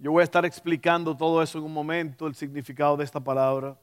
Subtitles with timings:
[0.00, 3.76] Yo voy a estar explicando todo eso en un momento, el significado de esta palabra.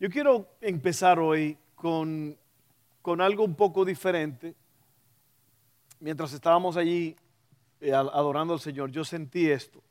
[0.00, 2.34] Yo quiero empezar hoy con,
[3.02, 4.54] con algo un poco diferente.
[6.00, 7.14] Mientras estábamos allí
[7.82, 9.82] eh, adorando al Señor, yo sentí esto.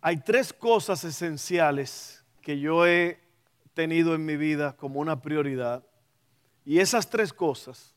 [0.00, 3.20] Hay tres cosas esenciales que yo he
[3.74, 5.84] tenido en mi vida como una prioridad.
[6.64, 7.94] Y esas tres cosas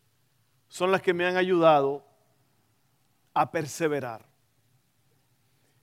[0.68, 2.06] son las que me han ayudado
[3.34, 4.29] a perseverar.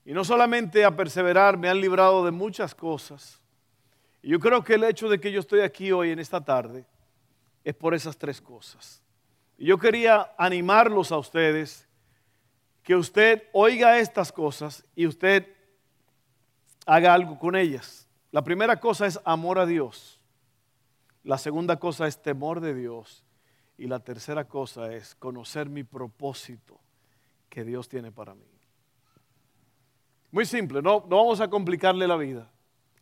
[0.06, 3.40] Y no solamente a perseverar, me han librado de muchas cosas.
[4.22, 6.86] Y yo creo que el hecho de que yo estoy aquí hoy en esta tarde
[7.64, 9.02] es por esas tres cosas.
[9.58, 11.88] Y yo quería animarlos a ustedes
[12.84, 15.44] que usted oiga estas cosas y usted
[16.86, 18.06] haga algo con ellas.
[18.30, 20.20] La primera cosa es amor a Dios.
[21.24, 23.24] La segunda cosa es temor de Dios.
[23.76, 26.78] Y la tercera cosa es conocer mi propósito
[27.48, 28.55] que Dios tiene para mí.
[30.30, 32.50] Muy simple, no, no vamos a complicarle la vida.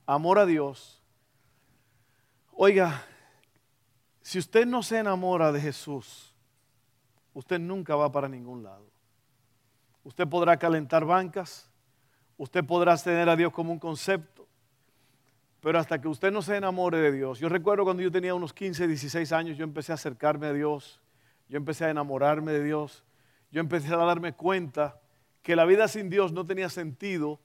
[0.06, 1.02] Amor a Dios.
[2.52, 3.02] Oiga,
[4.22, 6.34] si usted no se enamora de Jesús,
[7.32, 8.86] usted nunca va para ningún lado.
[10.04, 11.70] Usted podrá calentar bancas,
[12.36, 14.46] usted podrá tener a Dios como un concepto,
[15.60, 17.38] pero hasta que usted no se enamore de Dios.
[17.38, 21.00] Yo recuerdo cuando yo tenía unos 15, 16 años, yo empecé a acercarme a Dios,
[21.48, 23.02] yo empecé a enamorarme de Dios,
[23.50, 25.00] yo empecé a darme cuenta
[25.44, 27.38] que la vida sin Dios no tenía sentido,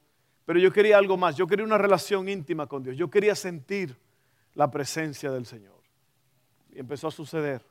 [0.44, 3.96] pero yo quería algo más, yo quería una relación íntima con Dios, yo quería sentir
[4.54, 5.78] la presencia del Señor.
[6.72, 7.64] Y empezó a suceder.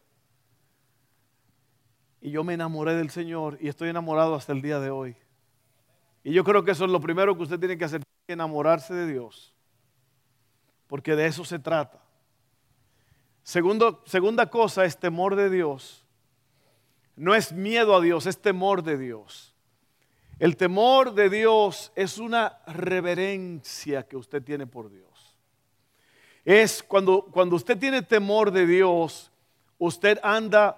[2.22, 5.18] Y yo me enamoré del Señor y estoy enamorado hasta el día de hoy.
[6.24, 9.06] Y yo creo que eso es lo primero que usted tiene que hacer, enamorarse de
[9.12, 9.54] Dios
[10.90, 12.02] porque de eso se trata.
[13.44, 16.04] Segundo, segunda cosa es temor de Dios.
[17.16, 19.49] No es miedo a Dios, es temor de Dios.
[20.40, 25.36] El temor de Dios es una reverencia que usted tiene por Dios.
[26.46, 29.32] Es cuando, cuando usted tiene temor de Dios,
[29.78, 30.78] usted anda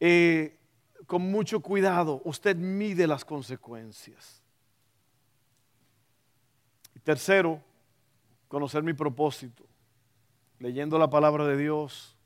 [0.00, 0.58] eh,
[1.06, 4.42] con mucho cuidado, usted mide las consecuencias.
[7.02, 7.60] Tercero,
[8.48, 9.66] conocer mi propósito,
[10.58, 12.16] leyendo la palabra de Dios,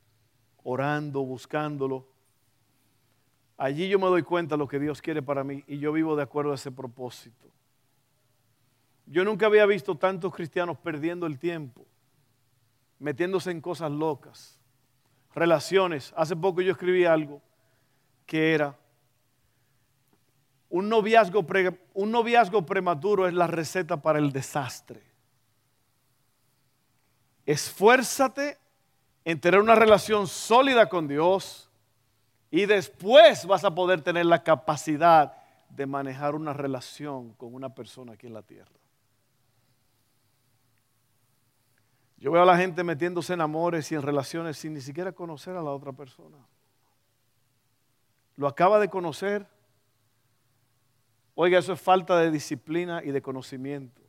[0.63, 2.07] orando, buscándolo.
[3.59, 6.17] Allí yo me doy cuenta de lo que Dios quiere para mí y yo vivo
[6.17, 7.47] de acuerdo a ese propósito.
[9.05, 11.85] Yo nunca había visto tantos cristianos perdiendo el tiempo,
[12.99, 14.59] metiéndose en cosas locas,
[15.35, 16.15] relaciones.
[16.17, 17.43] Hace poco yo escribí algo
[18.25, 18.79] que era,
[20.71, 21.45] un noviazgo,
[21.93, 25.09] un noviazgo prematuro es la receta para el desastre
[27.49, 28.59] esfuérzate
[29.25, 31.68] en tener una relación sólida con Dios
[32.51, 35.35] y después vas a poder tener la capacidad
[35.71, 38.73] de manejar una relación con una persona aquí en la tierra.
[42.17, 45.57] Yo veo a la gente metiéndose en amores y en relaciones sin ni siquiera conocer
[45.57, 46.37] a la otra persona.
[48.37, 49.47] Lo acaba de conocer.
[51.35, 54.03] Oiga, eso es falta de disciplina y de conocimiento.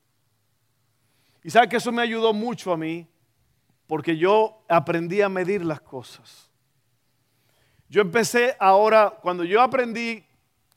[1.44, 3.07] Y sabe que eso me ayudó mucho a mí
[3.85, 6.49] porque yo aprendí a medir las cosas.
[7.89, 10.23] Yo empecé ahora, cuando yo aprendí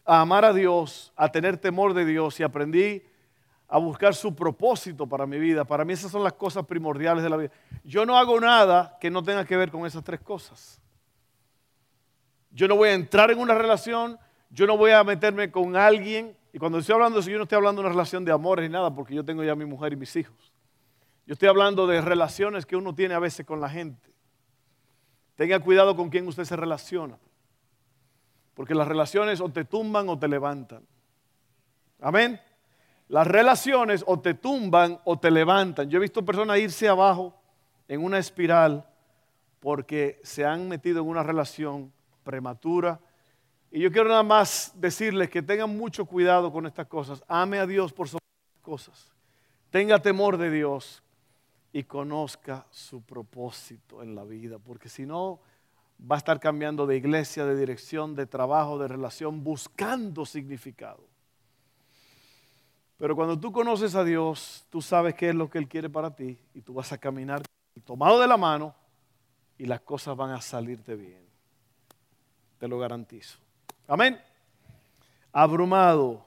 [0.04, 3.02] a amar a Dios, a tener temor de Dios y aprendí
[3.68, 7.30] a buscar su propósito para mi vida, para mí esas son las cosas primordiales de
[7.30, 7.50] la vida.
[7.84, 10.80] Yo no hago nada que no tenga que ver con esas tres cosas.
[12.50, 14.18] Yo no voy a entrar en una relación,
[14.50, 17.44] yo no voy a meterme con alguien, y cuando estoy hablando de eso, yo no
[17.44, 19.94] estoy hablando de una relación de amores ni nada, porque yo tengo ya mi mujer
[19.94, 20.52] y mis hijos.
[21.26, 24.11] Yo estoy hablando de relaciones que uno tiene a veces con la gente.
[25.36, 27.18] Tenga cuidado con quién usted se relaciona.
[28.54, 30.86] Porque las relaciones o te tumban o te levantan.
[32.00, 32.40] Amén.
[33.08, 35.88] Las relaciones o te tumban o te levantan.
[35.88, 37.34] Yo he visto personas irse abajo
[37.88, 38.86] en una espiral
[39.60, 41.92] porque se han metido en una relación
[42.24, 43.00] prematura.
[43.70, 47.22] Y yo quiero nada más decirles que tengan mucho cuidado con estas cosas.
[47.28, 48.24] Ame a Dios por sobre
[48.54, 49.12] las cosas.
[49.70, 51.01] Tenga temor de Dios
[51.72, 55.40] y conozca su propósito en la vida, porque si no,
[56.10, 61.04] va a estar cambiando de iglesia, de dirección, de trabajo, de relación, buscando significado.
[62.98, 66.14] Pero cuando tú conoces a Dios, tú sabes qué es lo que Él quiere para
[66.14, 67.42] ti y tú vas a caminar
[67.84, 68.74] tomado de la mano
[69.58, 71.24] y las cosas van a salirte bien.
[72.58, 73.38] Te lo garantizo.
[73.88, 74.20] Amén.
[75.32, 76.24] Abrumado.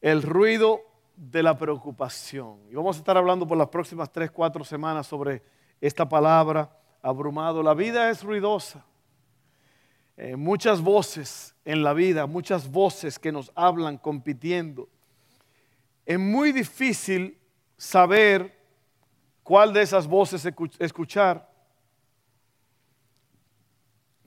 [0.00, 0.82] El ruido
[1.16, 2.58] de la preocupación.
[2.70, 5.42] Y vamos a estar hablando por las próximas tres, cuatro semanas sobre
[5.80, 6.70] esta palabra,
[7.02, 7.62] abrumado.
[7.62, 8.84] La vida es ruidosa.
[10.16, 14.88] Eh, muchas voces en la vida, muchas voces que nos hablan compitiendo.
[16.06, 17.38] Es muy difícil
[17.76, 18.56] saber
[19.42, 20.46] cuál de esas voces
[20.78, 21.50] escuchar.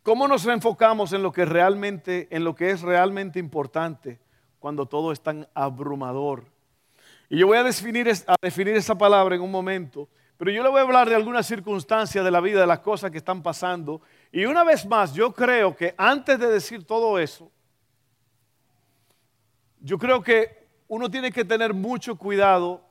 [0.03, 4.19] ¿Cómo nos enfocamos en lo que realmente, en lo que es realmente importante
[4.59, 6.56] cuando todo es tan abrumador?
[7.29, 10.07] Y yo voy a definir, esa palabra en un momento,
[10.37, 13.11] pero yo le voy a hablar de algunas circunstancias de la vida, de las cosas
[13.11, 14.01] que están pasando.
[14.31, 17.51] Y una vez más, yo creo que antes de decir todo eso,
[19.81, 22.81] yo creo que uno tiene que tener mucho cuidado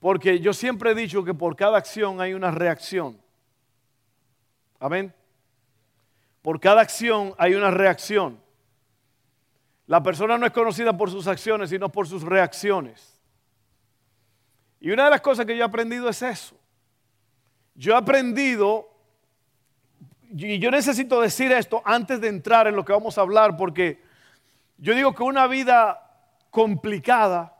[0.00, 3.18] porque yo siempre he dicho que por cada acción hay una reacción.
[4.78, 5.12] Amén.
[6.42, 8.40] Por cada acción hay una reacción.
[9.86, 13.20] La persona no es conocida por sus acciones, sino por sus reacciones.
[14.80, 16.56] Y una de las cosas que yo he aprendido es eso.
[17.74, 18.88] Yo he aprendido,
[20.30, 24.02] y yo necesito decir esto antes de entrar en lo que vamos a hablar, porque
[24.78, 26.02] yo digo que una vida
[26.50, 27.54] complicada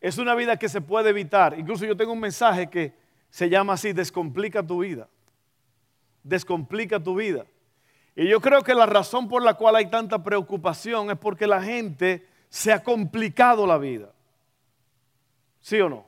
[0.00, 1.58] es una vida que se puede evitar.
[1.58, 2.94] Incluso yo tengo un mensaje que
[3.30, 5.08] se llama así, descomplica tu vida.
[6.22, 7.46] Descomplica tu vida.
[8.20, 11.62] Y yo creo que la razón por la cual hay tanta preocupación es porque la
[11.62, 14.12] gente se ha complicado la vida.
[15.58, 16.04] ¿Sí o no?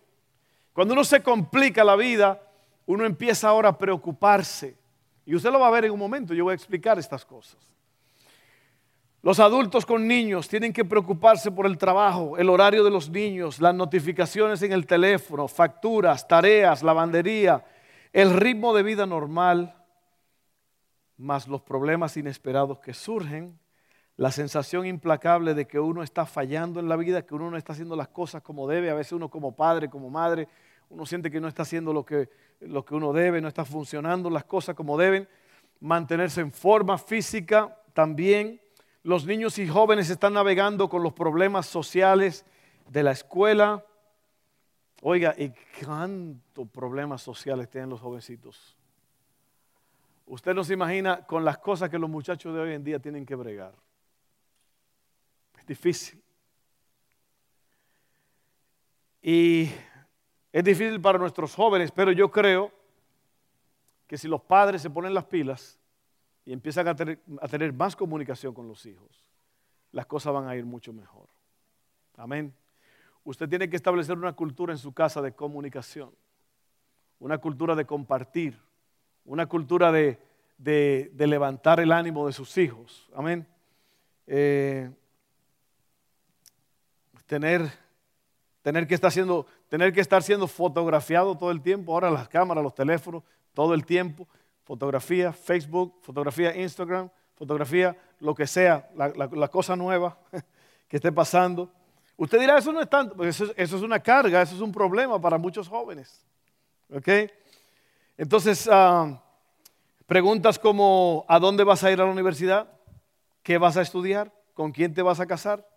[0.75, 2.39] Cuando uno se complica la vida,
[2.85, 4.77] uno empieza ahora a preocuparse.
[5.25, 7.57] Y usted lo va a ver en un momento, yo voy a explicar estas cosas.
[9.23, 13.59] Los adultos con niños tienen que preocuparse por el trabajo, el horario de los niños,
[13.59, 17.65] las notificaciones en el teléfono, facturas, tareas, lavandería,
[18.13, 19.82] el ritmo de vida normal,
[21.17, 23.59] más los problemas inesperados que surgen,
[24.17, 27.73] la sensación implacable de que uno está fallando en la vida, que uno no está
[27.73, 30.49] haciendo las cosas como debe, a veces uno como padre, como madre,
[30.91, 32.29] uno siente que no está haciendo lo que,
[32.61, 35.29] lo que uno debe, no está funcionando las cosas como deben,
[35.81, 38.61] mantenerse en forma física también.
[39.03, 42.45] Los niños y jóvenes están navegando con los problemas sociales
[42.89, 43.85] de la escuela.
[45.01, 45.53] Oiga, ¿y
[45.85, 48.77] cuántos problemas sociales tienen los jovencitos?
[50.27, 53.27] Usted no se imagina con las cosas que los muchachos de hoy en día tienen
[53.27, 53.75] que bregar.
[55.59, 56.23] Es difícil.
[59.21, 59.71] Y
[60.53, 62.73] es difícil para nuestros jóvenes, pero yo creo
[64.07, 65.79] que si los padres se ponen las pilas
[66.45, 69.31] y empiezan a tener, a tener más comunicación con los hijos,
[69.93, 71.29] las cosas van a ir mucho mejor.
[72.17, 72.55] Amén.
[73.25, 76.13] Usted tiene que establecer una cultura en su casa de comunicación,
[77.21, 78.61] una cultura de compartir,
[79.25, 80.19] una cultura de,
[81.17, 83.09] levantar el ánimo de sus hijos.
[83.15, 83.47] Amén.
[84.27, 84.91] Eh,
[87.27, 87.71] tener,
[88.63, 92.63] tener, que estar siendo, tener que estar siendo fotografiado todo el tiempo, ahora las cámaras,
[92.63, 93.23] los teléfonos,
[93.55, 94.29] todo el tiempo,
[94.65, 100.19] fotografía, Facebook, fotografía, Instagram, fotografía, lo que sea, la, cosa nueva
[100.89, 101.71] que esté pasando.
[102.17, 104.71] Usted dirá, eso no es tanto, porque eso, eso, es una carga, eso es un
[104.71, 106.25] problema para muchos jóvenes.
[106.95, 107.09] ¿Ok?
[108.23, 109.21] Entonces, ah,
[110.07, 112.69] preguntas como, ¿a dónde vas a ir a la universidad?
[113.43, 114.33] ¿Qué vas a estudiar?
[114.55, 115.69] ¿Con quién te vas a casar?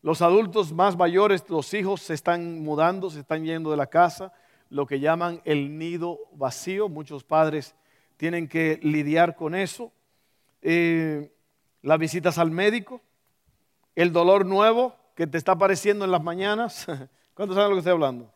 [0.00, 4.32] Los adultos más mayores, los hijos se están mudando, se están yendo de la casa,
[4.70, 6.88] lo que llaman el nido vacío.
[6.88, 7.74] Muchos padres
[8.16, 9.92] tienen que lidiar con eso.
[10.62, 11.30] Eh,
[11.82, 13.02] las visitas al médico,
[13.94, 16.86] el dolor nuevo que te está apareciendo en las mañanas.
[17.34, 18.32] ¿Cuántos saben lo que estoy hablando?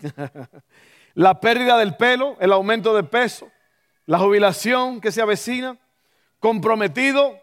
[1.16, 3.50] la pérdida del pelo, el aumento de peso,
[4.04, 5.78] la jubilación que se avecina,
[6.40, 7.40] comprometido,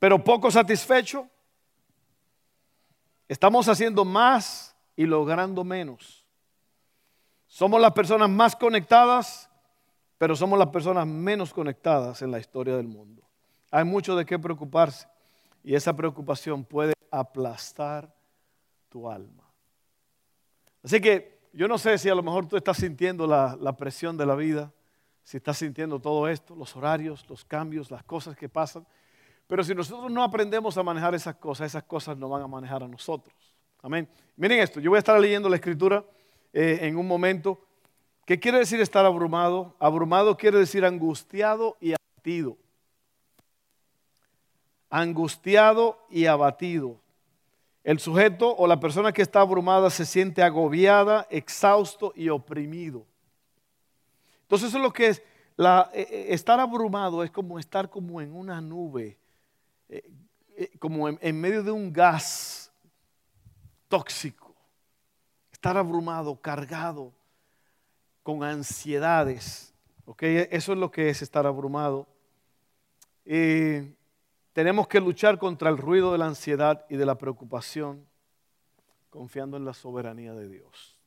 [0.00, 1.28] pero poco satisfecho.
[3.28, 6.26] Estamos haciendo más y logrando menos.
[7.46, 9.48] Somos las personas más conectadas,
[10.18, 13.22] pero somos las personas menos conectadas en la historia del mundo.
[13.70, 15.06] Hay mucho de qué preocuparse
[15.62, 18.12] y esa preocupación puede aplastar
[18.88, 19.44] tu alma.
[20.82, 24.24] Así que yo no sé si a lo mejor tú estás sintiendo la, presión de
[24.24, 24.72] la vida,
[25.22, 28.86] si estás sintiendo todo esto, los horarios, los cambios, las cosas que pasan.
[29.46, 32.82] Pero si nosotros no aprendemos a manejar esas cosas, esas cosas nos van a manejar
[32.82, 33.36] a nosotros.
[33.82, 34.08] Amén.
[34.36, 36.04] Miren esto, yo voy a estar leyendo la escritura
[36.52, 37.60] eh, en un momento.
[38.24, 39.76] ¿Qué quiere decir estar abrumado?
[39.78, 42.56] Abrumado quiere decir angustiado y abatido.
[44.88, 47.01] Angustiado y abatido.
[47.84, 53.04] El sujeto o la persona que está abrumada se siente agobiada, exhausto y oprimido.
[54.42, 55.22] Entonces eso es lo que es.
[55.58, 59.18] Eh, eh, estar abrumado es como estar como en una nube,
[59.88, 60.02] eh,
[60.78, 62.70] como en, medio de un gas
[63.88, 64.54] tóxico.
[65.50, 67.12] Estar abrumado, cargado,
[68.22, 69.74] con ansiedades.
[70.20, 72.06] Eso es lo que es estar abrumado.
[74.52, 78.06] Tenemos que luchar contra el ruido de la ansiedad y de la preocupación,
[79.10, 80.98] confiando en la soberanía de Dios.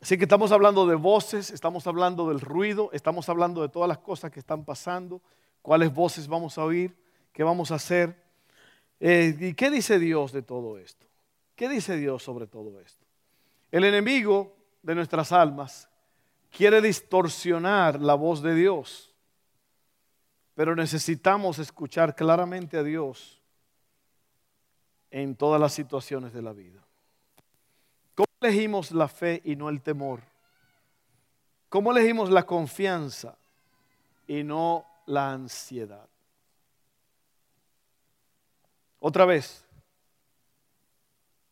[0.00, 3.98] Así que estamos hablando de voces, estamos hablando del ruido, estamos hablando de todas las
[3.98, 5.22] cosas que están pasando,
[5.62, 6.96] cuáles voces vamos a oír,
[7.32, 8.20] qué vamos a hacer.
[8.98, 11.06] Eh, ¿Y qué dice Dios de todo esto?
[11.54, 13.06] ¿Qué dice Dios sobre todo esto?
[13.70, 15.88] El enemigo de nuestras almas
[16.50, 19.11] quiere distorsionar la voz de Dios,
[20.54, 23.40] pero necesitamos escuchar claramente a Dios
[25.10, 26.80] en todas las situaciones de la vida.
[28.14, 30.20] ¿Cómo elegimos la fe y no el temor?
[31.68, 33.36] ¿Cómo elegimos la confianza
[34.26, 36.06] y no la ansiedad?
[39.00, 39.64] Otra vez,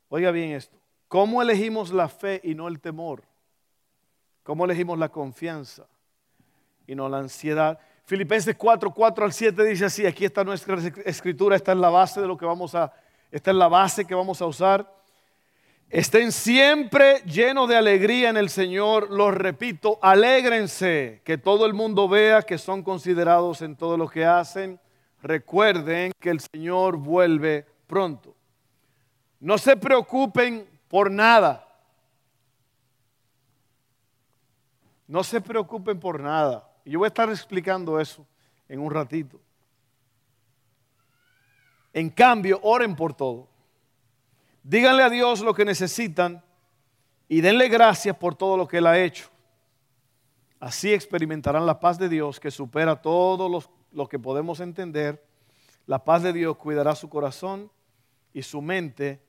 [0.09, 0.78] oiga bien esto,
[1.09, 3.25] ¿cómo elegimos la fe y no el temor?
[4.42, 5.87] ¿Cómo elegimos la confianza
[6.87, 7.78] y no la ansiedad?
[8.11, 12.21] Filipenses 4, 4 al 7 dice así, aquí está nuestra escritura, esta es la base
[12.21, 12.93] de lo que vamos a,
[13.31, 14.93] esta es la base que vamos a usar.
[15.88, 19.12] Estén siempre llenos de alegría en el Señor.
[19.12, 24.25] Los repito, alégrense, que todo el mundo vea que son considerados en todo lo que
[24.25, 24.81] hacen.
[25.23, 28.35] Recuerden que el Señor vuelve pronto.
[29.38, 31.64] No se preocupen por nada.
[35.07, 36.70] No se preocupen por nada.
[36.84, 38.26] Yo voy a estar explicando eso
[38.68, 39.40] en un ratito.
[41.92, 43.49] En cambio, oren por todo.
[44.62, 46.42] Díganle a Dios lo que necesitan
[47.28, 49.28] y denle gracias por todo lo que Él ha hecho.
[50.58, 55.25] Así experimentarán la paz de Dios que supera todo lo que podemos entender.
[55.87, 57.70] La paz de Dios cuidará su corazón
[58.32, 59.20] y su mente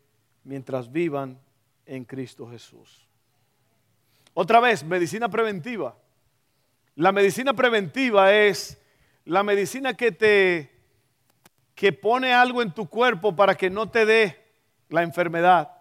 [0.43, 1.39] mientras vivan
[1.85, 3.07] en Cristo Jesús.
[4.33, 5.95] Otra vez, medicina preventiva.
[6.95, 8.77] La medicina preventiva es
[9.25, 10.71] la medicina que te
[11.73, 14.37] que pone algo en tu cuerpo para que no te dé
[14.89, 15.71] la enfermedad.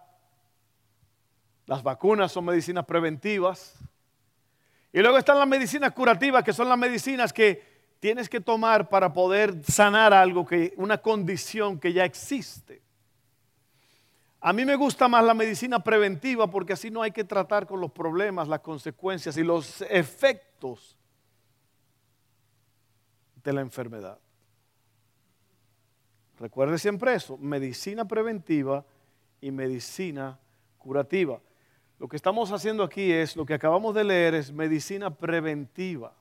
[1.67, 3.77] Las vacunas son medicinas preventivas.
[4.91, 7.63] Y luego están las medicinas curativas, que son las medicinas que
[7.99, 12.81] tienes que tomar para poder sanar algo, que, una condición que ya existe.
[14.39, 17.79] A mí me gusta más la medicina preventiva porque así no hay que tratar con
[17.79, 20.97] los problemas, las consecuencias y los efectos
[23.43, 24.19] de la enfermedad.
[26.39, 28.83] Recuerde siempre eso, medicina preventiva
[29.39, 30.39] y medicina
[30.77, 31.39] curativa.
[31.99, 36.13] Lo que estamos haciendo aquí es, lo que acabamos de leer es medicina preventiva.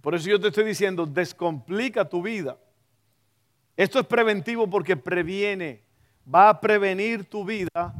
[0.00, 2.56] Por eso yo te estoy diciendo, descomplica tu vida.
[3.76, 5.82] Esto es preventivo porque previene,
[6.34, 7.92] va a prevenir tu vida.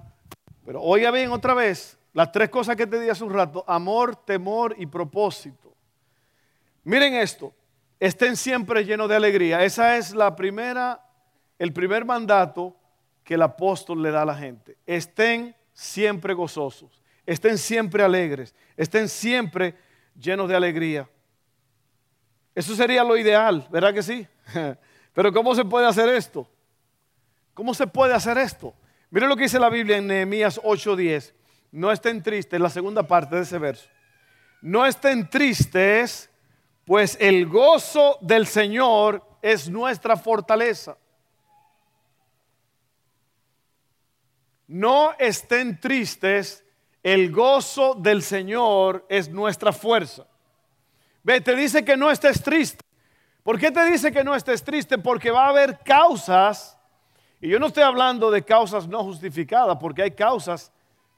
[0.65, 4.17] Pero oiga bien otra vez, las tres cosas que te di hace un rato, amor,
[4.17, 5.75] temor y propósito.
[6.85, 7.53] Miren esto,
[7.99, 9.65] estén siempre llenos de alegría.
[9.65, 11.05] Esa es la primera,
[11.59, 12.76] el primer mandato
[13.25, 14.76] que el apóstol le da a la gente.
[14.87, 19.75] Estén siempre gozosos, estén siempre alegres, estén siempre
[20.19, 21.09] llenos de alegría.
[22.55, 24.26] Eso sería lo ideal, ¿verdad que sí?
[25.12, 26.49] Pero ¿cómo se puede hacer esto?
[27.53, 28.75] ¿Cómo se puede hacer esto?
[29.11, 31.33] Miren lo que dice la Biblia en Nehemías 8:10.
[31.73, 33.88] No estén tristes, la segunda parte de ese verso.
[34.62, 36.31] No estén tristes,
[36.87, 40.97] pues el gozo del Señor es nuestra fortaleza.
[44.69, 46.64] No estén tristes,
[47.02, 50.26] el gozo del Señor es nuestra fuerza.
[51.25, 52.85] Ve, te dice que no estés triste.
[53.43, 54.97] ¿Por qué te dice que no estés triste?
[54.97, 56.78] Porque va a haber causas,
[57.40, 60.73] y yo no estoy hablando de causas no justificadas, porque hay causas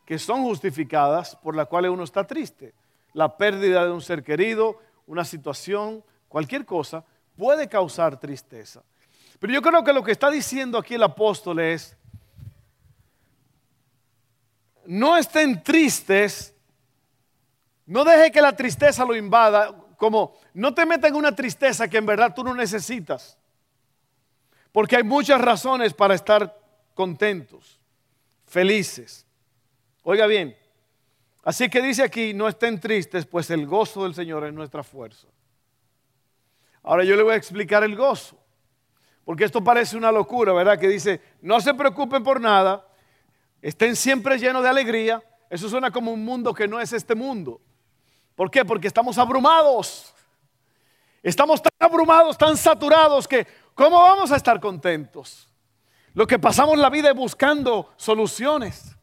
[0.06, 2.72] que son justificadas por las cuales uno está triste.
[3.12, 7.04] La pérdida de un ser querido, una situación, cualquier cosa,
[7.36, 8.82] puede causar tristeza.
[9.40, 11.96] Pero yo creo que lo que está diciendo aquí el apóstol es,
[14.84, 16.54] no estén tristes,
[17.86, 21.96] no deje que la tristeza lo invada, como no te metas en una tristeza que
[21.96, 23.38] en verdad tú no necesitas,
[24.72, 26.54] porque hay muchas razones para estar
[26.94, 27.80] contentos,
[28.44, 29.26] felices.
[30.02, 30.56] Oiga bien,
[31.48, 35.26] así que dice aquí, no estén tristes, pues el gozo del Señor es nuestra fuerza.
[36.82, 38.38] Ahora yo le voy a explicar el gozo.
[39.24, 40.78] Porque esto parece una locura, ¿verdad?
[40.78, 42.86] Que dice, no se preocupen por nada,
[43.60, 45.22] estén siempre llenos de alegría.
[45.50, 47.60] Eso suena como un mundo que no es este mundo.
[48.34, 48.64] ¿Por qué?
[48.64, 50.14] Porque estamos abrumados.
[51.22, 55.48] Estamos tan abrumados, tan saturados que ¿cómo vamos a estar contentos?
[56.12, 58.97] Lo que pasamos la vida buscando soluciones,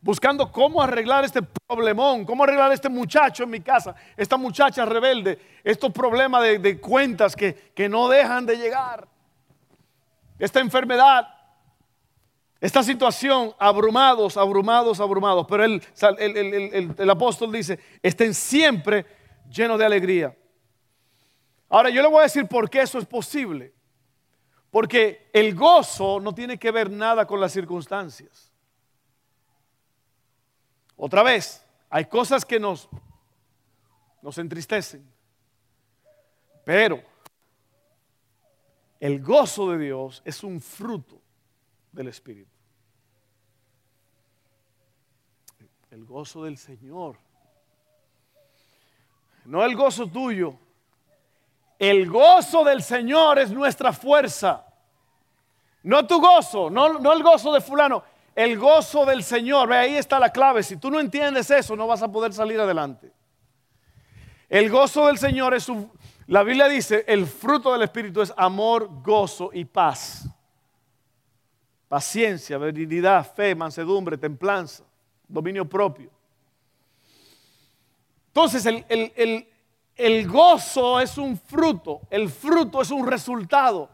[0.00, 5.38] buscando cómo arreglar este problemón, cómo arreglar este muchacho en mi casa, esta muchacha rebelde,
[5.64, 9.08] estos problemas de, cuentas que, que no dejan de llegar
[10.38, 11.28] esta enfermedad,
[12.60, 15.46] esta situación, abrumados, abrumados, abrumados.
[15.48, 15.82] Pero el,
[16.96, 19.06] el, apóstol dice, estén siempre
[19.50, 20.36] llenos de alegría.
[21.68, 23.74] Ahora yo le voy a decir por qué eso es posible.
[24.70, 28.47] Porque el gozo no tiene que ver nada con las circunstancias.
[31.00, 32.88] Otra vez, hay cosas que nos,
[34.20, 35.08] nos entristecen.
[36.64, 37.00] Pero
[38.98, 41.20] el gozo de Dios es un fruto
[41.92, 42.50] del Espíritu.
[45.92, 47.16] El gozo del Señor.
[49.44, 50.54] No el gozo tuyo.
[51.78, 54.66] El gozo del Señor es nuestra fuerza.
[55.84, 58.02] No tu gozo, no, no el gozo de fulano.
[58.38, 59.68] El gozo del Señor.
[59.68, 60.62] Ve, ahí está la clave.
[60.62, 63.10] Si tú no entiendes eso, no vas a poder salir adelante.
[64.48, 65.90] El gozo del Señor es un,
[66.28, 70.28] la Biblia dice, el fruto del Espíritu es amor, gozo y paz.
[71.88, 74.84] Paciencia, benignidad, fe, mansedumbre, templanza,
[75.26, 76.08] dominio propio.
[78.28, 79.48] Entonces el,
[79.96, 83.90] el gozo es un fruto, el fruto es un resultado.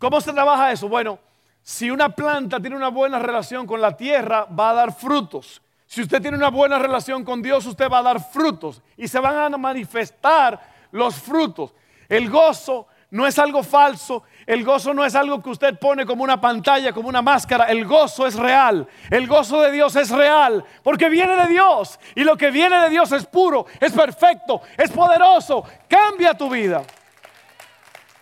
[0.00, 0.88] ¿Cómo se trabaja eso?
[0.88, 1.20] Bueno,
[1.68, 5.60] si una planta tiene una buena relación con la tierra, va a dar frutos.
[5.84, 9.20] Si usted tiene una buena relación con Dios, usted va a dar frutos y se
[9.20, 10.58] van a manifestar
[10.92, 11.74] los frutos.
[12.08, 16.24] El gozo no es algo falso, el gozo no es algo que usted pone como
[16.24, 20.64] una pantalla, como una máscara, el gozo es real, el gozo de Dios es real,
[20.82, 24.90] porque viene de Dios y lo que viene de Dios es puro, es perfecto, es
[24.90, 26.82] poderoso, cambia tu vida.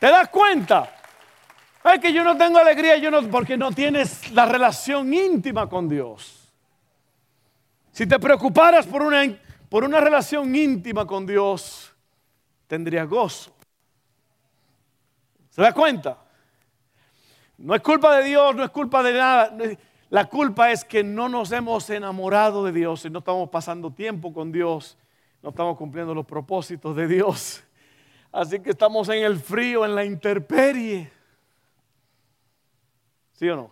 [0.01, 0.96] ¿Te das cuenta?
[1.95, 5.89] Es que yo no tengo alegría yo no, porque no tienes la relación íntima con
[5.89, 6.53] Dios.
[7.93, 9.23] Si te preocuparas por una,
[9.69, 11.95] por una relación íntima con Dios,
[12.67, 13.55] tendría gozo.
[15.51, 16.19] ¿Se da cuenta?
[17.59, 19.57] No es culpa de Dios, no es culpa de nada.
[20.11, 24.33] La culpa es que no nos hemos enamorado de Dios y no estamos pasando tiempo
[24.33, 24.99] con Dios,
[25.43, 27.63] no estamos cumpliendo los propósitos de Dios.
[28.31, 31.16] Así que estamos en el frío, en la intemperie.
[33.37, 33.71] ¿Sí o no?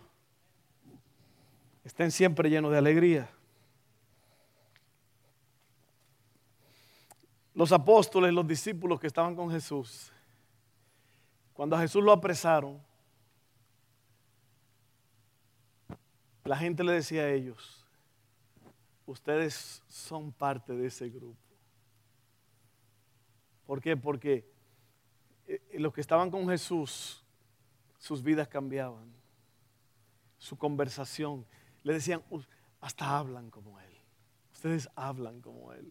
[1.84, 3.28] Estén siempre llenos de alegría.
[7.54, 10.12] los apóstoles, los discípulos que estaban con Jesús,
[11.52, 12.82] cuando a Jesús lo apresaron,
[16.44, 17.86] la gente le decía a ellos,
[19.06, 21.38] ustedes son parte de ese grupo.
[23.66, 23.96] ¿Por qué?
[23.96, 24.44] Porque
[25.46, 27.24] eh, los que estaban con Jesús,
[27.98, 29.10] sus vidas cambiaban,
[30.44, 31.46] su conversación,
[31.84, 32.22] le decían,
[32.82, 33.96] hasta hablan como Él,
[34.52, 35.90] ustedes hablan como Él.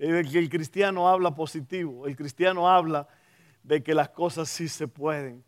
[0.00, 3.06] El, cristiano habla positivo, el cristiano habla
[3.62, 5.44] de que las cosas sí se pueden.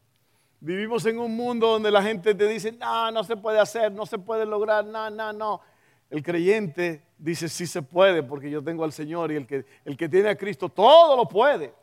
[0.60, 4.06] Vivimos en un mundo donde la gente te dice, no, no se puede hacer, no
[4.06, 5.60] se puede lograr, no, no, no.
[6.08, 9.96] El creyente dice, sí se puede porque yo tengo al Señor y el que, el
[9.96, 11.74] que tiene a Cristo todo lo puede.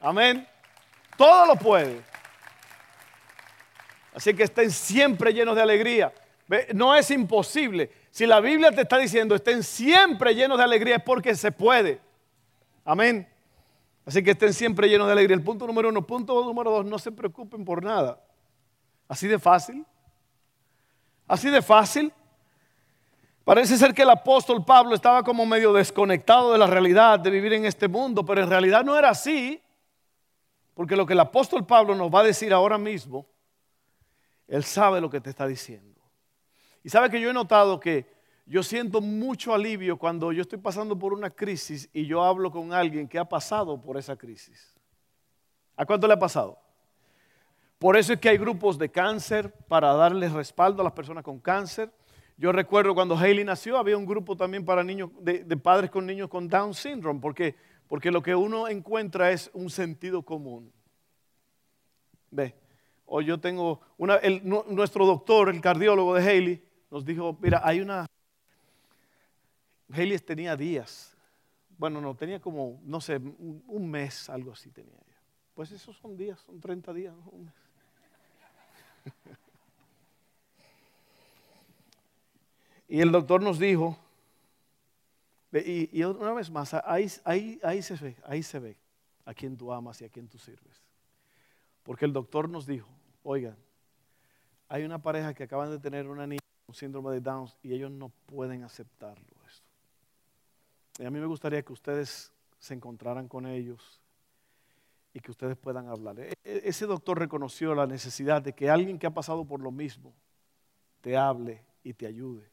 [0.00, 0.46] Amén.
[1.16, 2.02] Todo lo puede.
[4.16, 6.10] Así que estén siempre llenos de alegría.
[6.72, 7.90] No es imposible.
[8.10, 12.00] Si la Biblia te está diciendo estén siempre llenos de alegría es porque se puede.
[12.82, 13.28] Amén.
[14.06, 15.36] Así que estén siempre llenos de alegría.
[15.36, 16.06] El punto número uno.
[16.06, 16.86] Punto número dos.
[16.86, 18.18] No se preocupen por nada.
[19.06, 19.84] Así de fácil.
[21.28, 22.10] Así de fácil.
[23.44, 27.52] Parece ser que el apóstol Pablo estaba como medio desconectado de la realidad de vivir
[27.52, 29.60] en este mundo, pero en realidad no era así.
[30.72, 33.26] Porque lo que el apóstol Pablo nos va a decir ahora mismo,
[34.48, 36.00] él sabe lo que te está diciendo.
[36.82, 38.06] Y sabe que yo he notado que
[38.46, 42.72] yo siento mucho alivio cuando yo estoy pasando por una crisis y yo hablo con
[42.72, 44.72] alguien que ha pasado por esa crisis.
[45.76, 46.58] ¿A cuánto le ha pasado?
[47.78, 51.40] Por eso es que hay grupos de cáncer para darles respaldo a las personas con
[51.40, 51.92] cáncer.
[52.36, 56.28] Yo recuerdo cuando Haley nació, había un grupo también para niños, de, padres con niños
[56.28, 57.56] con Down syndrome, porque,
[57.88, 60.72] porque lo que uno encuentra es un sentido común.
[62.30, 62.54] Ve,
[63.06, 63.80] o yo tengo
[64.68, 68.06] nuestro doctor, el cardiólogo de Haley, nos dijo, mira, hay una...
[69.92, 71.16] Haley tenía días.
[71.78, 75.20] Bueno, no, tenía como, no sé, un mes, algo así tenía ella.
[75.54, 77.30] Pues esos son días, son 30 días, ¿no?
[77.30, 77.54] un mes.
[82.88, 83.98] Y el doctor nos dijo,
[85.52, 88.76] y, una vez más, ahí, ahí, ahí, se ve, ahí se ve
[89.24, 90.85] a quien tú amas y a quien tú sirves.
[91.86, 92.88] Porque el doctor nos dijo,
[93.22, 93.56] oigan,
[94.68, 97.92] hay una pareja que acaban de tener una niña con síndrome de Down y ellos
[97.92, 99.24] no pueden aceptarlo.
[99.46, 99.68] Esto.
[100.98, 104.00] Y a mí me gustaría que ustedes se encontraran con ellos
[105.14, 106.18] y que ustedes puedan hablar.
[106.18, 109.70] E, e, ese doctor reconoció la necesidad de que alguien que ha pasado por lo
[109.70, 110.12] mismo
[111.00, 112.50] te hable y te ayude.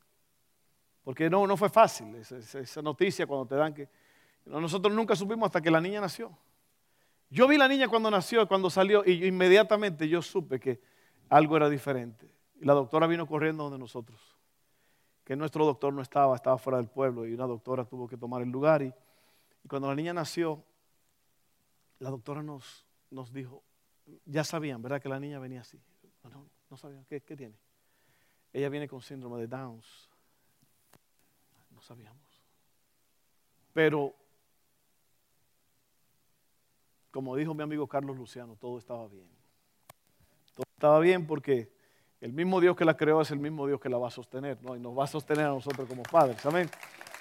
[1.04, 3.90] Porque no, no fue fácil esa, noticia cuando te dan que...
[4.46, 6.38] Nosotros nunca supimos hasta que la niña nació.
[7.34, 10.80] Yo vi la niña cuando nació, cuando salió, y inmediatamente yo supe que
[11.30, 12.32] algo era diferente.
[12.62, 14.22] Y la doctora vino corriendo donde nosotros.
[15.24, 18.44] Que nuestro doctor no estaba, estaba fuera del pueblo y una doctora tuvo que tomar
[18.44, 18.84] el lugar.
[18.84, 18.94] Y,
[19.68, 20.64] cuando la niña nació,
[21.98, 22.86] la doctora nos,
[23.32, 23.64] dijo,
[24.26, 25.02] ya sabían, ¿verdad?
[25.02, 25.82] Que la niña venía así.
[26.32, 27.04] No, no, sabían.
[27.06, 27.56] ¿Qué, ¿Qué tiene?
[28.52, 30.14] Ella viene con síndrome de Downs
[31.84, 32.22] sabíamos.
[33.74, 34.16] Pero,
[37.14, 39.28] como dijo mi amigo Carlos Luciano, todo estaba bien.
[40.56, 41.70] Todo estaba bien porque
[42.20, 44.58] el mismo Dios que la creó es el mismo Dios que la va a sostener,
[44.64, 44.76] ¿no?
[44.76, 46.68] Y nos va a sostener a nosotros como padres, amén.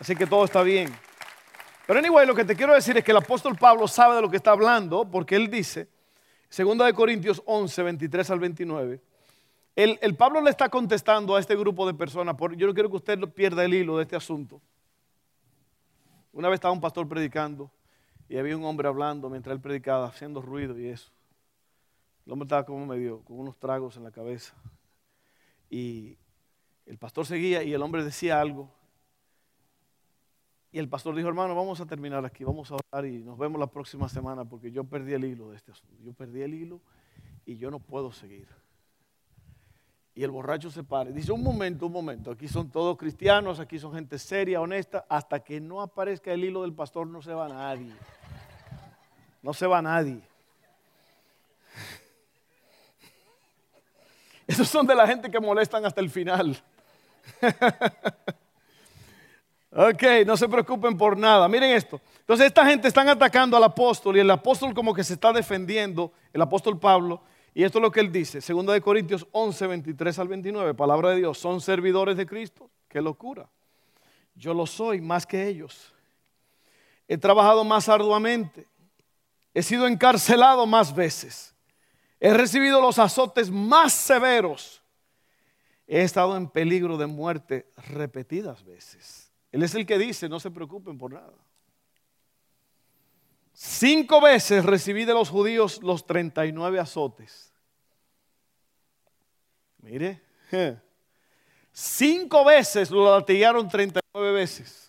[0.00, 0.88] Así que todo está bien.
[1.87, 4.31] Pero anyway, lo que te quiero decir es que el apóstol Pablo sabe de lo
[4.31, 5.88] que está hablando, porque él dice,
[6.57, 9.00] 2 de Corintios 11, 23 al 29,
[9.76, 12.35] el, Pablo le está contestando a este grupo de personas.
[12.57, 14.59] yo no quiero que usted pierda el hilo de este asunto.
[16.33, 17.70] Una vez estaba un pastor predicando
[18.33, 21.12] y había un hombre hablando mientras él predicaba, haciendo ruido y eso.
[22.25, 24.55] El hombre estaba como medio, con unos tragos en la cabeza.
[25.68, 26.16] Y
[26.87, 28.71] el pastor seguía y el hombre decía algo.
[30.71, 33.61] Y el pastor dijo, hermano, vamos a terminar aquí, vamos a orar y nos vemos
[33.61, 36.03] la próxima semana porque yo perdí el hilo de este asunto.
[36.03, 36.81] Yo perdí el hilo
[37.45, 38.49] y yo no puedo seguir.
[40.14, 41.11] Y el borracho se para.
[41.11, 45.05] Dice, un momento, un momento, aquí son todos cristianos, aquí son gente seria, honesta.
[45.11, 47.92] Hasta que no aparezca el hilo del pastor no se va nadie.
[49.42, 50.20] No se va nadie.
[54.46, 56.59] Esos son de la gente que molestan hasta el final.
[59.72, 61.48] ok, no se preocupen por nada.
[61.48, 62.00] Miren esto.
[62.20, 66.12] Entonces esta gente están atacando al apóstol y el apóstol como que se está defendiendo,
[66.33, 67.22] el apóstol Pablo,
[67.55, 71.11] y esto es lo que él dice, 2 de Corintios 11, 23 al 29, palabra
[71.11, 73.48] de Dios, son servidores de Cristo, qué locura.
[74.35, 75.92] Yo lo soy más que ellos.
[77.09, 78.66] He trabajado más arduamente,
[79.55, 81.55] he sido encarcelado más veces,
[82.21, 84.83] he recibido los azotes más severos,
[85.87, 89.31] he estado en peligro de muerte repetidas veces.
[89.51, 91.35] Él es el que dice, no se preocupen por nada.
[93.53, 97.53] Cinco veces recibí de los judíos los 39 azotes.
[99.79, 100.23] Mire,
[101.73, 104.82] cinco veces lo latigaron 39 veces.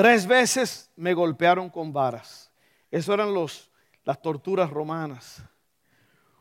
[0.00, 2.50] Tres veces me golpearon con varas.
[2.90, 3.70] Eso eran los,
[4.02, 5.42] las torturas romanas.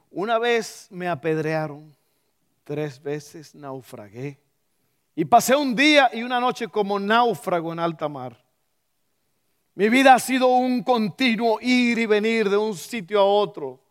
[0.10, 1.94] Una vez me apedrearon.
[2.64, 4.40] Tres veces naufragué.
[5.14, 8.42] Y pasé un día y una noche como náufrago en alta mar.
[9.76, 13.82] Mi vida ha sido un continuo ir y venir de un sitio a otro,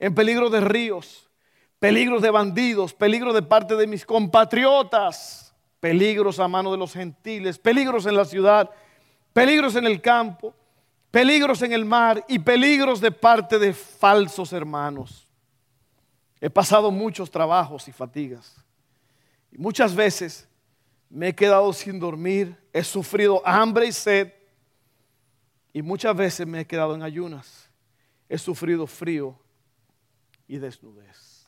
[0.00, 1.30] en peligro de ríos,
[1.78, 7.56] peligros de bandidos, peligros de parte de mis compatriotas, peligros a mano de los gentiles,
[7.56, 8.68] peligros en la ciudad,
[9.36, 10.54] peligros en el campo,
[11.10, 15.28] peligros en el mar y peligros de parte de falsos hermanos.
[16.40, 18.56] He pasado muchos trabajos y fatigas.
[19.52, 20.48] Y muchas veces
[21.10, 24.32] me he quedado sin dormir, he sufrido hambre y sed
[25.74, 27.68] y muchas veces me he quedado en ayunas.
[28.30, 29.38] He sufrido frío
[30.48, 31.46] y desnudez.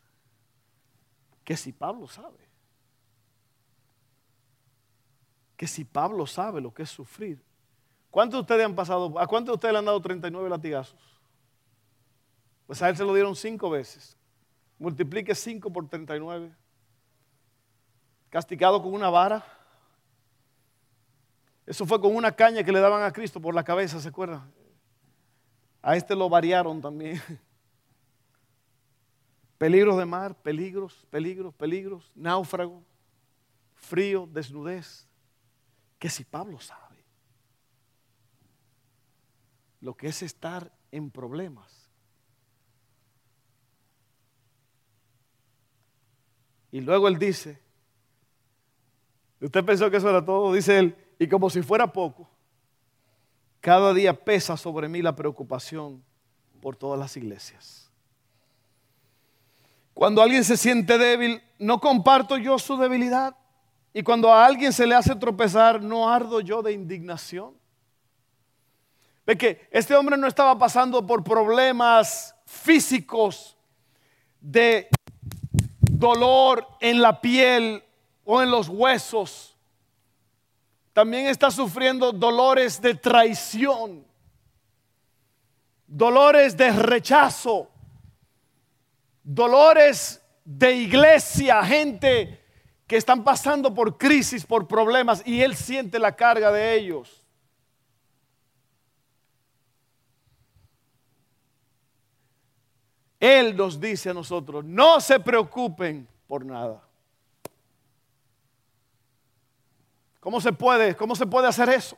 [1.42, 2.50] Que si Pablo sabe,
[5.56, 7.47] que si Pablo sabe lo que es sufrir,
[8.10, 11.00] ¿cuántos de ustedes han pasado, a cuántos de ustedes le han dado 39 latigazos?
[12.66, 14.16] Pues a él se lo dieron cinco veces.
[14.78, 16.52] Multiplique 5 por 39
[18.30, 19.44] castigado con una vara.
[21.66, 24.50] Eso fue con una caña que le daban a Cristo por la cabeza, ¿se acuerdan?
[25.82, 27.20] A este lo variaron también.
[29.58, 32.82] Peligros de mar, peligros, peligros, peligros, náufrago,
[33.74, 35.06] frío, desnudez.
[35.98, 36.87] Que si Pablo sabe
[39.80, 41.90] lo que es estar en problemas.
[46.70, 47.60] Y luego él dice,
[49.40, 52.28] Usted pensó que eso era todo, dice él, y como si fuera poco,
[53.60, 56.02] Cada día pesa sobre mí la preocupación
[56.60, 57.90] por todas las iglesias.
[59.94, 63.36] Cuando alguien se siente débil, no comparto yo su debilidad.
[63.92, 67.52] Y cuando a alguien se le hace tropezar, no ardo yo de indignación.
[69.28, 73.58] Ve que este hombre no estaba pasando por problemas físicos
[74.40, 74.88] de
[75.82, 77.84] dolor en la piel
[78.24, 79.54] o en los huesos.
[80.94, 84.02] También está sufriendo dolores de traición,
[85.86, 87.68] dolores de rechazo,
[89.22, 92.42] dolores de iglesia, gente
[92.86, 97.27] que están pasando por crisis, por problemas, y él siente la carga de ellos.
[103.20, 106.82] Él nos dice a nosotros, no se preocupen por nada.
[110.20, 110.94] ¿Cómo se puede?
[110.94, 111.96] ¿Cómo se puede hacer eso?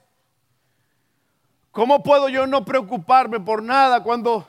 [1.70, 4.46] ¿Cómo puedo yo no preocuparme por nada cuando,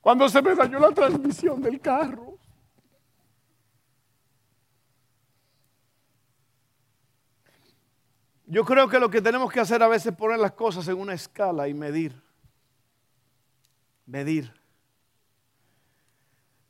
[0.00, 2.38] cuando se me dañó la transmisión del carro?
[8.46, 10.98] Yo creo que lo que tenemos que hacer a veces es poner las cosas en
[10.98, 12.20] una escala y medir.
[14.04, 14.61] Medir.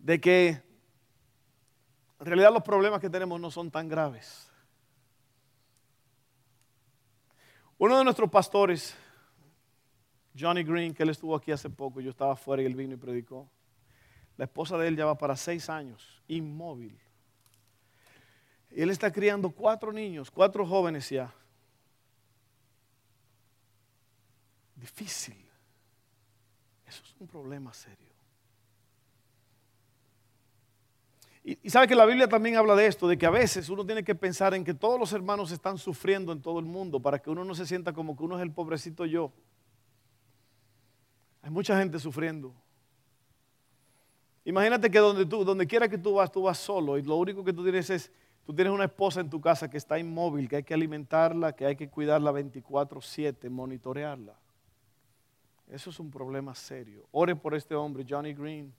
[0.02, 0.48] De que
[2.20, 4.50] en realidad los problemas que tenemos no son tan graves.
[7.78, 8.94] Uno de nuestros pastores,
[10.38, 12.96] Johnny Green, que él estuvo aquí hace poco, yo estaba afuera y él vino y
[12.98, 13.48] predicó.
[14.36, 17.00] La esposa de él ya va para seis años, inmóvil.
[18.70, 21.32] Y él está criando cuatro niños, cuatro jóvenes ya.
[24.82, 25.48] difícil.
[26.86, 28.11] Eso es un problema serio.
[31.44, 34.04] Y, sabe que la Biblia también habla de esto, de que a veces uno tiene
[34.04, 37.30] que pensar en que todos los hermanos están sufriendo en todo el mundo para que
[37.30, 39.32] uno no se sienta como que uno es el pobrecito yo.
[41.42, 42.54] Hay mucha gente sufriendo.
[44.44, 47.44] Imagínate que donde tú, donde quiera que tú vas, tú vas solo y lo único
[47.44, 48.12] que tú tienes es,
[48.44, 51.66] tú tienes una esposa en tu casa que está inmóvil, que hay que alimentarla, que
[51.66, 54.34] hay que cuidarla 24/7, monitorearla.
[55.68, 57.06] Eso es un problema serio.
[57.10, 58.72] Ore por este hombre, Johnny Green.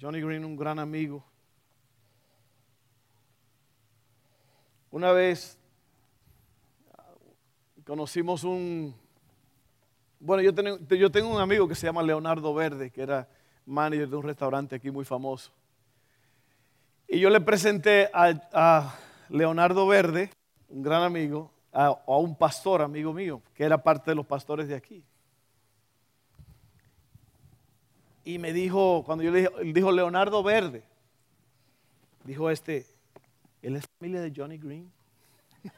[0.00, 1.24] Johnny Green, un gran amigo.
[4.90, 5.58] Una vez
[7.84, 8.94] conocimos un...
[10.20, 13.28] Bueno, yo tengo, yo tengo un amigo que se llama Leonardo Verde, que era
[13.66, 15.52] manager de un restaurante aquí muy famoso.
[17.06, 18.94] Y yo le presenté a, a
[19.28, 20.30] Leonardo Verde,
[20.68, 24.74] un gran amigo, a, un pastor, amigo mío, que era parte de los pastores de
[24.74, 25.04] aquí.
[28.28, 30.82] Y me dijo, cuando yo le dije, dijo Leonardo Verde,
[32.24, 32.84] dijo este,
[33.62, 34.92] él es familia de Johnny Green.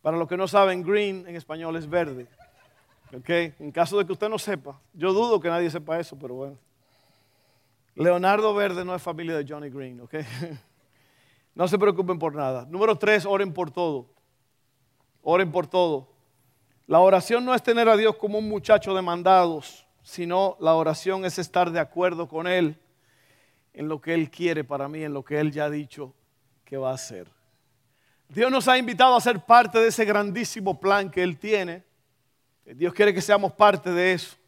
[0.00, 2.28] Para los que no saben, green en español es verde.
[3.12, 3.52] Okay.
[3.58, 6.56] En caso de que usted no sepa, yo dudo que nadie sepa eso, pero bueno.
[7.96, 10.14] Leonardo Verde no es familia de Johnny Green, ¿ok?
[11.56, 12.64] No se preocupen por nada.
[12.70, 14.06] Número tres, oren por todo.
[15.24, 16.16] Oren por todo.
[16.88, 21.26] La oración no es tener a Dios como un muchacho de mandados, sino la oración
[21.26, 22.78] es estar de acuerdo con Él
[23.74, 26.14] en lo que Él quiere para mí, en lo que Él ya ha dicho
[26.64, 27.28] que va a hacer.
[28.30, 31.84] Dios nos ha invitado a ser parte de ese grandísimo plan que Él tiene.
[32.64, 34.38] Dios quiere que seamos parte de eso.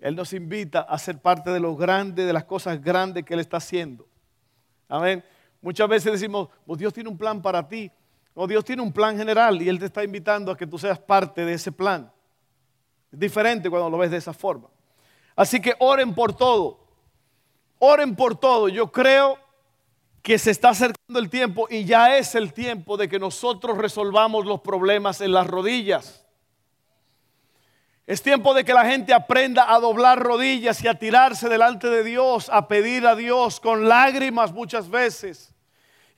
[0.00, 3.40] Él nos invita a ser parte de lo grande, de las cosas grandes que Él
[3.40, 4.06] está haciendo.
[4.86, 5.24] Amén.
[5.62, 7.90] Muchas veces decimos, pues Dios tiene un plan para ti,
[8.34, 10.98] o Dios tiene un plan general y Él te está invitando a que tú seas
[10.98, 12.10] parte de ese plan.
[13.12, 14.68] Es diferente cuando lo ves de esa forma.
[15.36, 16.80] Así que oren por todo,
[17.78, 18.68] oren por todo.
[18.68, 19.38] Yo creo
[20.22, 24.46] que se está acercando el tiempo y ya es el tiempo de que nosotros resolvamos
[24.46, 26.24] los problemas en las rodillas.
[28.06, 32.02] Es tiempo de que la gente aprenda a doblar rodillas y a tirarse delante de
[32.02, 35.51] Dios, a pedir a Dios con lágrimas muchas veces.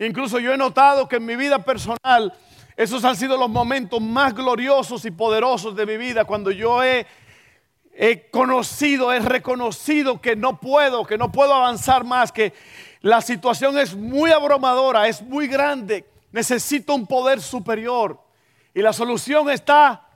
[0.04, 2.32] Incluso yo he notado que en mi vida personal,
[2.76, 7.06] esos han sido los momentos más gloriosos y poderosos de mi vida, cuando yo he,
[7.94, 12.52] he conocido, he reconocido que no puedo, que no puedo avanzar más, que
[13.00, 18.20] la situación es muy abrumadora, es muy grande, necesito un poder superior.
[18.74, 20.08] Y la solución está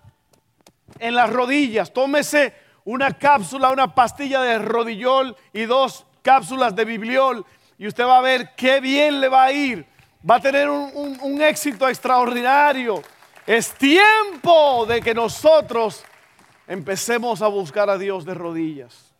[0.98, 1.92] en las rodillas.
[1.92, 7.46] Tómese una cápsula, una pastilla de rodillol y dos cápsulas de bibliol
[7.78, 9.86] y usted va a ver qué bien le va a ir.
[10.28, 13.02] Va a tener un, éxito extraordinario.
[13.46, 16.04] Es tiempo de que nosotros
[16.66, 19.14] empecemos a buscar a Dios de rodillas.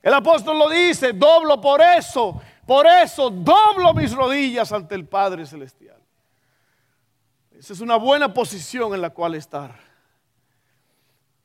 [0.00, 5.44] El apóstol lo dice, doblo por eso Por eso doblo mis rodillas ante el Padre
[5.44, 5.96] Celestial.
[7.58, 9.74] Esa es una buena posición en la cual estar.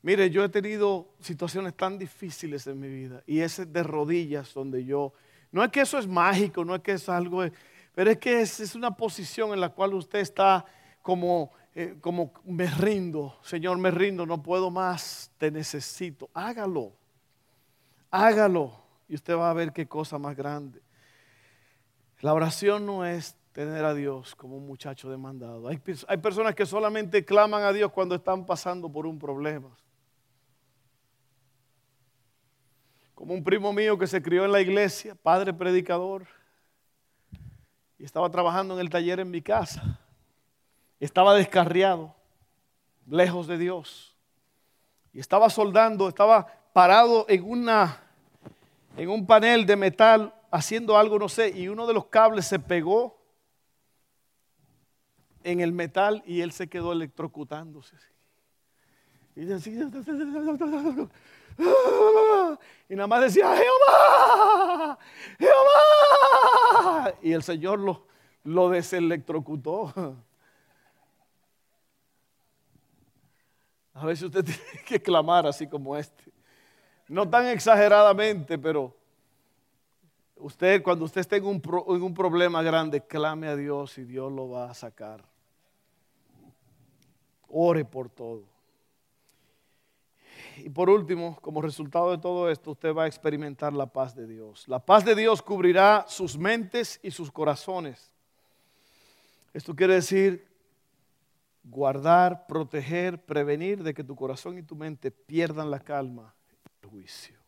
[0.03, 4.83] Mire, yo he tenido situaciones tan difíciles en mi vida y ese de rodillas donde
[4.83, 5.13] yo,
[5.54, 7.44] no es que eso es mágico, no es que es algo,
[7.94, 10.66] pero es que es, una posición en la cual usted está
[11.04, 16.28] como, eh, como me rindo, Señor, me rindo, no puedo más, te necesito.
[16.34, 16.92] Hágalo,
[18.10, 18.74] hágalo
[19.08, 20.82] y usted va a ver qué cosa más grande.
[22.22, 25.68] La oración no es tener a Dios como un muchacho demandado.
[25.68, 29.70] Hay, hay personas que solamente claman a Dios cuando están pasando por un problema.
[33.23, 36.27] Como un primo mío que se crió en la iglesia, padre predicador,
[37.97, 39.97] y estaba trabajando en el taller en mi casa.
[40.99, 42.13] Estaba descarriado,
[43.07, 44.13] lejos de Dios.
[45.13, 48.03] Y estaba soldando, estaba parado en, una,
[48.97, 52.59] en un panel de metal haciendo algo, no sé, y uno de los cables se
[52.59, 53.17] pegó
[55.45, 57.95] en el metal y él se quedó electrocutándose.
[59.38, 59.89] Y decía,
[62.89, 64.98] y nada más decía, Jehová,
[65.39, 67.13] Jehová.
[67.22, 68.06] Y el Señor lo,
[68.44, 69.94] lo deselectrocutó.
[73.94, 76.32] A veces usted tiene que clamar así como este.
[77.08, 78.96] No tan exageradamente, pero
[80.38, 84.50] usted cuando usted esté un, en un problema grande, clame a Dios y Dios lo
[84.50, 85.24] va a sacar.
[87.50, 88.53] Ore por todo.
[90.58, 94.28] Y por último, como resultado de todo esto, usted va a experimentar la paz de
[94.28, 94.68] Dios.
[94.68, 98.12] La paz de Dios cubrirá sus mentes y sus corazones.
[99.54, 100.48] Esto quiere decir
[101.63, 106.89] guardar, proteger, prevenir de que tu corazón y tu mente pierdan la calma y el
[106.89, 107.39] juicio.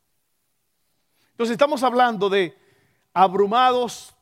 [1.32, 2.58] Entonces estamos hablando de
[3.14, 4.16] abrumados,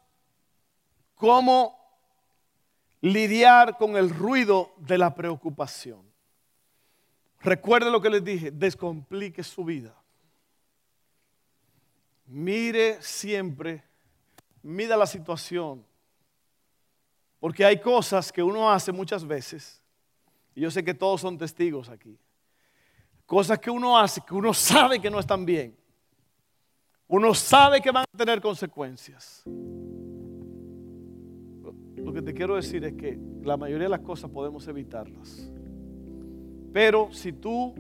[1.16, 1.78] cómo
[3.02, 6.13] lidiar con el ruido de la preocupación.
[7.44, 9.94] Recuerde lo que les dije, descomplique su vida.
[12.26, 13.84] Mire siempre,
[14.62, 15.86] mida la situación,
[17.40, 19.82] porque hay cosas que uno hace muchas veces,
[20.56, 22.18] y yo sé que todos son testigos aquí,
[23.26, 25.78] cosas que uno hace que uno sabe que no están bien,
[27.08, 29.44] uno sabe que van a tener consecuencias.
[31.96, 35.53] Lo que te quiero decir es que la mayoría de las cosas podemos evitarlas.
[36.74, 37.76] Pero si tú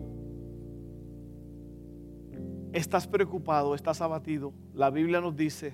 [2.71, 5.73] estás preocupado, estás abatido, la Biblia nos dice,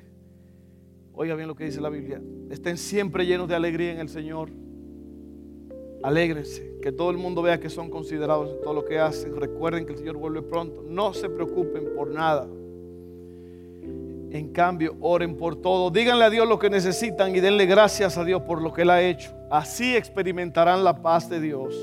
[1.14, 4.50] oiga bien lo que dice la Biblia, estén siempre llenos de alegría en el Señor.
[6.02, 9.36] Alégrense, que todo el mundo vea que son considerados en todo lo que hacen.
[9.36, 10.82] Recuerden que el Señor vuelve pronto.
[10.88, 12.48] No se preocupen por nada.
[14.32, 15.92] En cambio, oren por todo.
[15.92, 18.92] Díganle a Dios lo que necesitan y denle gracias a Dios por lo que Él
[18.92, 19.34] ha hecho.
[19.52, 21.76] Así experimentarán la paz de Dios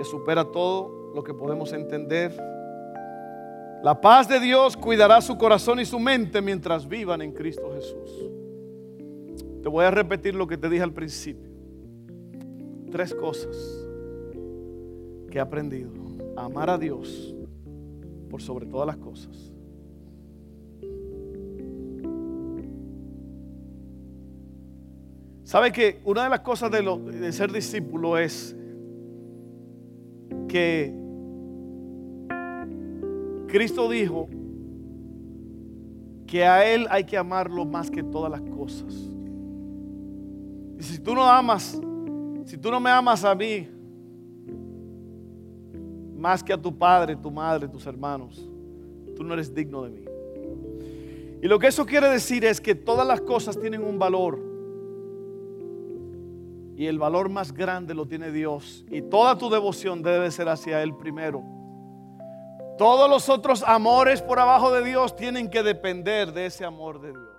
[0.00, 2.34] que supera todo lo que podemos entender.
[3.82, 8.10] La paz de Dios cuidará su corazón y su mente mientras vivan en Cristo Jesús.
[9.62, 11.50] Te voy a repetir lo que te dije al principio.
[12.90, 13.54] Tres cosas
[15.30, 15.90] que he aprendido.
[16.34, 17.34] Amar a Dios
[18.30, 19.52] por sobre todas las cosas.
[25.44, 26.80] ¿Sabe que una de las cosas de,
[27.20, 28.56] de ser discípulo es
[30.50, 30.92] que
[33.46, 34.28] Cristo dijo
[36.26, 38.94] que a Él hay que amarlo más que todas las cosas.
[40.78, 41.80] Y si tú no amas,
[42.46, 43.68] si tú no me amas a mí,
[46.16, 48.48] más que a tu padre, tu madre, tus hermanos,
[49.16, 50.04] tú no eres digno de mí.
[51.42, 54.49] Y lo que eso quiere decir es que todas las cosas tienen un valor.
[56.80, 58.86] Y el valor más grande lo tiene Dios.
[58.90, 61.44] Y toda tu devoción debe ser hacia Él primero.
[62.78, 67.10] Todos los otros amores por abajo de Dios tienen que depender de ese amor de
[67.10, 67.29] Dios.